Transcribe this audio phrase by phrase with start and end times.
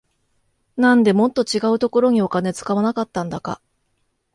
[0.77, 3.61] なんでもっと違うところにお金使わなかったんだか